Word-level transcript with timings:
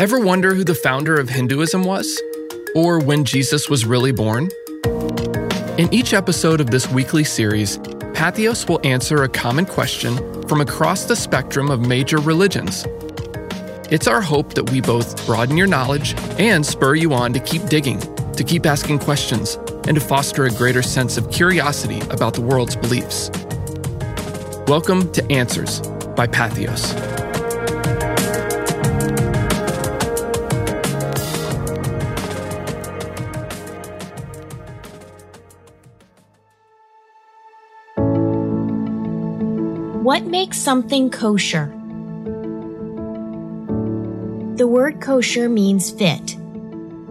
Ever 0.00 0.20
wonder 0.20 0.54
who 0.54 0.62
the 0.62 0.76
founder 0.76 1.18
of 1.18 1.28
Hinduism 1.28 1.82
was? 1.82 2.22
Or 2.76 3.00
when 3.00 3.24
Jesus 3.24 3.68
was 3.68 3.84
really 3.84 4.12
born? 4.12 4.48
In 5.76 5.92
each 5.92 6.14
episode 6.14 6.60
of 6.60 6.70
this 6.70 6.88
weekly 6.88 7.24
series, 7.24 7.78
Patheos 8.14 8.68
will 8.68 8.78
answer 8.84 9.24
a 9.24 9.28
common 9.28 9.66
question 9.66 10.16
from 10.46 10.60
across 10.60 11.06
the 11.06 11.16
spectrum 11.16 11.68
of 11.68 11.80
major 11.80 12.18
religions. 12.18 12.86
It's 13.90 14.06
our 14.06 14.20
hope 14.20 14.54
that 14.54 14.70
we 14.70 14.80
both 14.80 15.26
broaden 15.26 15.56
your 15.56 15.66
knowledge 15.66 16.14
and 16.38 16.64
spur 16.64 16.94
you 16.94 17.12
on 17.12 17.32
to 17.32 17.40
keep 17.40 17.66
digging, 17.66 17.98
to 18.34 18.44
keep 18.44 18.66
asking 18.66 19.00
questions, 19.00 19.56
and 19.88 19.96
to 19.96 20.00
foster 20.00 20.44
a 20.44 20.50
greater 20.50 20.82
sense 20.82 21.16
of 21.16 21.28
curiosity 21.32 21.98
about 22.02 22.34
the 22.34 22.40
world's 22.40 22.76
beliefs. 22.76 23.32
Welcome 24.68 25.10
to 25.10 25.28
Answers 25.28 25.80
by 26.14 26.28
Patheos. 26.28 27.17
What 40.08 40.24
makes 40.24 40.56
something 40.56 41.10
kosher? 41.10 41.66
The 44.56 44.66
word 44.66 45.02
kosher 45.02 45.50
means 45.50 45.90
fit. 45.90 46.34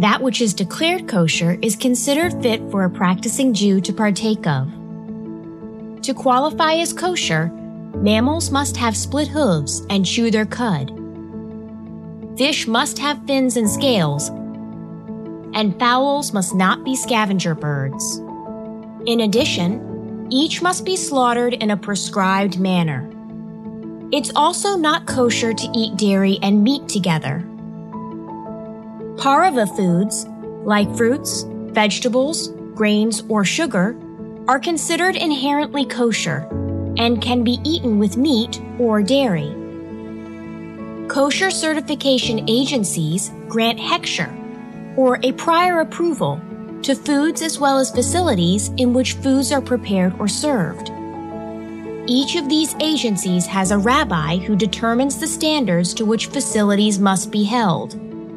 That 0.00 0.20
which 0.20 0.40
is 0.40 0.54
declared 0.54 1.06
kosher 1.06 1.56
is 1.62 1.76
considered 1.76 2.42
fit 2.42 2.60
for 2.68 2.82
a 2.82 2.90
practicing 2.90 3.54
Jew 3.54 3.80
to 3.82 3.92
partake 3.92 4.44
of. 4.44 4.66
To 6.02 6.12
qualify 6.12 6.80
as 6.80 6.92
kosher, 6.92 7.52
mammals 7.94 8.50
must 8.50 8.76
have 8.78 8.96
split 8.96 9.28
hooves 9.28 9.86
and 9.88 10.04
chew 10.04 10.32
their 10.32 10.44
cud. 10.44 10.90
Fish 12.36 12.66
must 12.66 12.98
have 12.98 13.24
fins 13.24 13.56
and 13.56 13.70
scales, 13.70 14.30
and 15.54 15.78
fowls 15.78 16.32
must 16.32 16.56
not 16.56 16.82
be 16.82 16.96
scavenger 16.96 17.54
birds. 17.54 18.16
In 19.06 19.20
addition, 19.20 19.89
each 20.30 20.62
must 20.62 20.84
be 20.84 20.96
slaughtered 20.96 21.54
in 21.54 21.70
a 21.70 21.76
prescribed 21.76 22.58
manner. 22.58 23.10
It's 24.12 24.32
also 24.34 24.76
not 24.76 25.06
kosher 25.06 25.52
to 25.52 25.72
eat 25.74 25.96
dairy 25.96 26.38
and 26.42 26.64
meat 26.64 26.88
together. 26.88 27.44
Pareve 29.18 29.68
foods, 29.76 30.26
like 30.64 30.96
fruits, 30.96 31.44
vegetables, 31.48 32.48
grains, 32.74 33.22
or 33.28 33.44
sugar, 33.44 33.96
are 34.48 34.58
considered 34.58 35.14
inherently 35.14 35.84
kosher 35.84 36.48
and 36.96 37.22
can 37.22 37.44
be 37.44 37.58
eaten 37.64 37.98
with 37.98 38.16
meat 38.16 38.60
or 38.78 39.02
dairy. 39.02 39.54
Kosher 41.08 41.50
certification 41.50 42.48
agencies 42.48 43.30
grant 43.48 43.78
hechsher, 43.78 44.30
or 44.96 45.18
a 45.22 45.32
prior 45.32 45.80
approval 45.80 46.40
to 46.82 46.94
foods 46.94 47.42
as 47.42 47.58
well 47.58 47.78
as 47.78 47.90
facilities 47.90 48.68
in 48.76 48.92
which 48.92 49.14
foods 49.14 49.52
are 49.52 49.60
prepared 49.60 50.18
or 50.18 50.28
served. 50.28 50.90
Each 52.06 52.36
of 52.36 52.48
these 52.48 52.74
agencies 52.80 53.46
has 53.46 53.70
a 53.70 53.78
rabbi 53.78 54.38
who 54.38 54.56
determines 54.56 55.18
the 55.18 55.26
standards 55.26 55.94
to 55.94 56.04
which 56.04 56.26
facilities 56.26 56.98
must 56.98 57.30
be 57.30 57.44
held, 57.44 57.94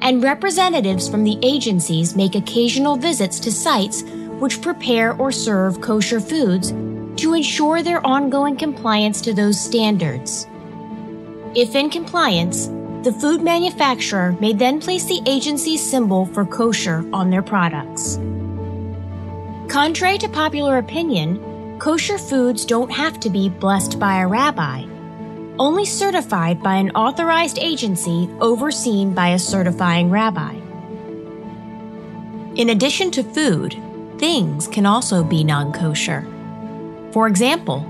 and 0.00 0.22
representatives 0.22 1.08
from 1.08 1.24
the 1.24 1.38
agencies 1.42 2.16
make 2.16 2.34
occasional 2.34 2.96
visits 2.96 3.40
to 3.40 3.52
sites 3.52 4.02
which 4.38 4.60
prepare 4.60 5.14
or 5.14 5.32
serve 5.32 5.80
kosher 5.80 6.20
foods 6.20 6.72
to 7.16 7.34
ensure 7.34 7.82
their 7.82 8.04
ongoing 8.04 8.56
compliance 8.56 9.20
to 9.20 9.32
those 9.32 9.58
standards. 9.58 10.46
If 11.54 11.74
in 11.76 11.88
compliance, 11.88 12.68
the 13.04 13.12
food 13.12 13.42
manufacturer 13.42 14.34
may 14.40 14.54
then 14.54 14.80
place 14.80 15.04
the 15.04 15.20
agency's 15.26 15.82
symbol 15.82 16.24
for 16.24 16.46
kosher 16.46 17.04
on 17.12 17.28
their 17.28 17.42
products. 17.42 18.16
Contrary 19.68 20.16
to 20.16 20.28
popular 20.30 20.78
opinion, 20.78 21.78
kosher 21.78 22.16
foods 22.16 22.64
don't 22.64 22.90
have 22.90 23.20
to 23.20 23.28
be 23.28 23.50
blessed 23.50 23.98
by 23.98 24.22
a 24.22 24.26
rabbi, 24.26 24.86
only 25.58 25.84
certified 25.84 26.62
by 26.62 26.76
an 26.76 26.90
authorized 26.92 27.58
agency 27.58 28.30
overseen 28.40 29.12
by 29.12 29.28
a 29.28 29.38
certifying 29.38 30.08
rabbi. 30.08 30.54
In 32.56 32.70
addition 32.70 33.10
to 33.10 33.22
food, 33.22 33.76
things 34.16 34.66
can 34.66 34.86
also 34.86 35.22
be 35.22 35.44
non 35.44 35.74
kosher. 35.74 36.26
For 37.12 37.28
example, 37.28 37.84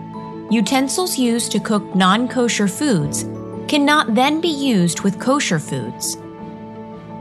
utensils 0.50 1.16
used 1.16 1.52
to 1.52 1.60
cook 1.60 1.94
non 1.94 2.26
kosher 2.26 2.66
foods 2.66 3.24
cannot 3.68 4.14
then 4.14 4.40
be 4.40 4.48
used 4.48 5.00
with 5.00 5.20
kosher 5.20 5.58
foods. 5.58 6.16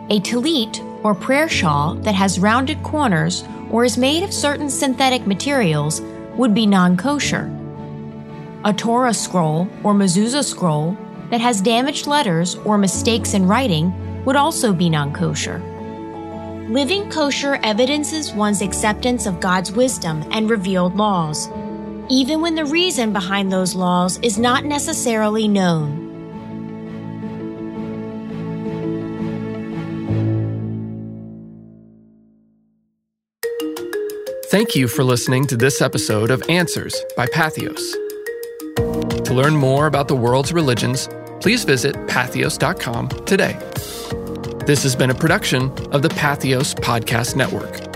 A 0.09 0.19
talit, 0.19 0.79
or 1.03 1.15
prayer 1.15 1.49
shawl, 1.49 1.95
that 1.95 2.15
has 2.15 2.39
rounded 2.39 2.81
corners 2.83 3.43
or 3.71 3.83
is 3.83 3.97
made 3.97 4.23
of 4.23 4.33
certain 4.33 4.69
synthetic 4.69 5.25
materials 5.25 6.01
would 6.35 6.53
be 6.53 6.65
non 6.65 6.97
kosher. 6.97 7.51
A 8.65 8.73
Torah 8.73 9.13
scroll 9.13 9.67
or 9.83 9.93
mezuzah 9.93 10.43
scroll 10.43 10.97
that 11.29 11.41
has 11.41 11.61
damaged 11.61 12.07
letters 12.07 12.55
or 12.55 12.77
mistakes 12.77 13.33
in 13.33 13.47
writing 13.47 13.93
would 14.23 14.35
also 14.35 14.73
be 14.73 14.89
non 14.89 15.11
kosher. 15.11 15.59
Living 16.69 17.09
kosher 17.09 17.59
evidences 17.63 18.31
one's 18.31 18.61
acceptance 18.61 19.25
of 19.25 19.41
God's 19.41 19.71
wisdom 19.71 20.23
and 20.31 20.49
revealed 20.49 20.95
laws, 20.95 21.49
even 22.09 22.39
when 22.39 22.55
the 22.55 22.65
reason 22.65 23.11
behind 23.11 23.51
those 23.51 23.75
laws 23.75 24.17
is 24.19 24.39
not 24.39 24.63
necessarily 24.63 25.47
known. 25.47 26.12
Thank 34.53 34.75
you 34.75 34.87
for 34.87 35.03
listening 35.03 35.47
to 35.47 35.57
this 35.57 35.81
episode 35.81 36.29
of 36.29 36.43
Answers 36.47 37.03
by 37.17 37.25
Patheos. 37.25 37.81
To 39.23 39.33
learn 39.33 39.55
more 39.55 39.87
about 39.87 40.07
the 40.07 40.15
world's 40.15 40.53
religions, 40.53 41.09
please 41.41 41.63
visit 41.63 41.95
patheos.com 42.05 43.09
today. 43.25 43.57
This 44.67 44.83
has 44.83 44.95
been 44.95 45.09
a 45.09 45.15
production 45.15 45.71
of 45.91 46.03
the 46.03 46.09
Patheos 46.09 46.75
Podcast 46.75 47.35
Network. 47.35 47.92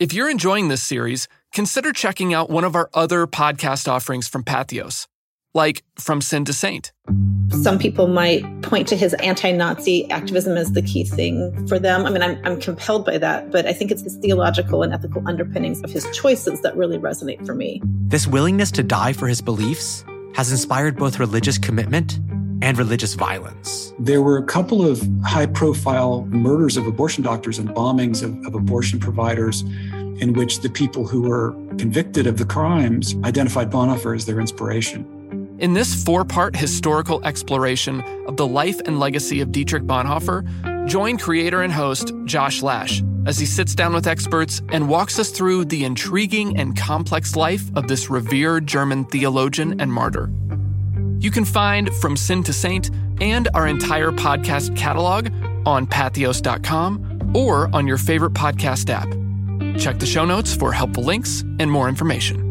If 0.00 0.14
you're 0.14 0.30
enjoying 0.30 0.68
this 0.68 0.82
series, 0.82 1.28
consider 1.52 1.92
checking 1.92 2.32
out 2.32 2.48
one 2.48 2.64
of 2.64 2.74
our 2.74 2.88
other 2.94 3.26
podcast 3.26 3.86
offerings 3.86 4.26
from 4.26 4.42
Patheos, 4.44 5.06
like 5.52 5.84
From 5.98 6.22
Sin 6.22 6.46
to 6.46 6.54
Saint. 6.54 6.90
Some 7.50 7.78
people 7.78 8.06
might 8.08 8.62
point 8.62 8.88
to 8.88 8.96
his 8.96 9.12
anti 9.12 9.52
Nazi 9.52 10.10
activism 10.10 10.56
as 10.56 10.72
the 10.72 10.80
key 10.80 11.04
thing 11.04 11.66
for 11.66 11.78
them. 11.78 12.06
I 12.06 12.10
mean, 12.10 12.22
I'm, 12.22 12.40
I'm 12.46 12.58
compelled 12.58 13.04
by 13.04 13.18
that, 13.18 13.50
but 13.50 13.66
I 13.66 13.74
think 13.74 13.90
it's 13.90 14.00
his 14.00 14.16
theological 14.16 14.82
and 14.82 14.94
ethical 14.94 15.22
underpinnings 15.28 15.82
of 15.82 15.90
his 15.90 16.08
choices 16.16 16.62
that 16.62 16.74
really 16.78 16.96
resonate 16.96 17.44
for 17.44 17.54
me. 17.54 17.82
This 18.06 18.26
willingness 18.26 18.70
to 18.70 18.82
die 18.82 19.12
for 19.12 19.28
his 19.28 19.42
beliefs 19.42 20.02
has 20.34 20.50
inspired 20.50 20.96
both 20.96 21.18
religious 21.18 21.58
commitment 21.58 22.18
and 22.62 22.78
religious 22.78 23.14
violence. 23.14 23.92
There 23.98 24.22
were 24.22 24.38
a 24.38 24.44
couple 24.44 24.86
of 24.86 25.06
high 25.24 25.46
profile 25.46 26.26
murders 26.26 26.76
of 26.76 26.86
abortion 26.86 27.22
doctors 27.22 27.58
and 27.58 27.68
bombings 27.70 28.22
of, 28.22 28.46
of 28.46 28.54
abortion 28.54 29.00
providers 29.00 29.62
in 30.20 30.34
which 30.34 30.60
the 30.60 30.68
people 30.68 31.06
who 31.06 31.22
were 31.22 31.52
convicted 31.78 32.26
of 32.26 32.36
the 32.38 32.44
crimes 32.44 33.16
identified 33.24 33.70
Bonhoeffer 33.70 34.14
as 34.14 34.26
their 34.26 34.40
inspiration. 34.40 35.06
In 35.58 35.74
this 35.74 36.04
four 36.04 36.24
part 36.24 36.56
historical 36.56 37.22
exploration 37.24 38.02
of 38.26 38.36
the 38.36 38.46
life 38.46 38.80
and 38.86 38.98
legacy 38.98 39.40
of 39.40 39.52
Dietrich 39.52 39.84
Bonhoeffer, 39.84 40.86
join 40.86 41.18
creator 41.18 41.62
and 41.62 41.72
host 41.72 42.12
Josh 42.24 42.62
Lash 42.62 43.02
as 43.26 43.38
he 43.38 43.46
sits 43.46 43.74
down 43.74 43.92
with 43.92 44.06
experts 44.06 44.62
and 44.70 44.88
walks 44.88 45.18
us 45.18 45.30
through 45.30 45.66
the 45.66 45.84
intriguing 45.84 46.56
and 46.58 46.76
complex 46.76 47.36
life 47.36 47.70
of 47.76 47.88
this 47.88 48.08
revered 48.08 48.66
German 48.66 49.04
theologian 49.04 49.80
and 49.80 49.92
martyr. 49.92 50.30
You 51.20 51.30
can 51.30 51.44
find 51.44 51.94
From 51.96 52.16
Sin 52.16 52.42
to 52.44 52.52
Saint 52.52 52.90
and 53.20 53.48
our 53.52 53.66
entire 53.66 54.10
podcast 54.10 54.74
catalog 54.74 55.28
on 55.66 55.86
patheos.com 55.86 57.32
or 57.34 57.68
on 57.74 57.86
your 57.86 57.98
favorite 57.98 58.32
podcast 58.32 58.88
app. 58.88 59.08
Check 59.78 59.98
the 59.98 60.06
show 60.06 60.24
notes 60.24 60.54
for 60.54 60.72
helpful 60.72 61.04
links 61.04 61.42
and 61.58 61.70
more 61.70 61.90
information. 61.90 62.49